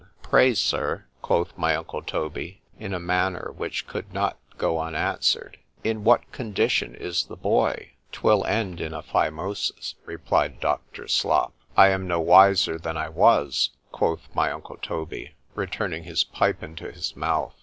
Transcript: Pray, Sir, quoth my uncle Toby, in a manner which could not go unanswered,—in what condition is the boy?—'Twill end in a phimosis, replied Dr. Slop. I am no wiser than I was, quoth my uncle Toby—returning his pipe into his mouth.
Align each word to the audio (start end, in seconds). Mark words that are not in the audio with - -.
Pray, 0.23 0.55
Sir, 0.55 1.05
quoth 1.21 1.55
my 1.55 1.75
uncle 1.75 2.01
Toby, 2.01 2.63
in 2.79 2.91
a 2.91 2.99
manner 2.99 3.53
which 3.55 3.85
could 3.85 4.11
not 4.11 4.35
go 4.57 4.79
unanswered,—in 4.81 6.03
what 6.03 6.31
condition 6.31 6.95
is 6.95 7.25
the 7.25 7.35
boy?—'Twill 7.35 8.43
end 8.45 8.81
in 8.81 8.95
a 8.95 9.03
phimosis, 9.03 9.93
replied 10.07 10.59
Dr. 10.59 11.07
Slop. 11.07 11.53
I 11.77 11.89
am 11.89 12.07
no 12.07 12.19
wiser 12.19 12.79
than 12.79 12.97
I 12.97 13.09
was, 13.09 13.69
quoth 13.91 14.27
my 14.33 14.51
uncle 14.51 14.77
Toby—returning 14.77 16.05
his 16.05 16.23
pipe 16.23 16.63
into 16.63 16.91
his 16.91 17.15
mouth. 17.15 17.53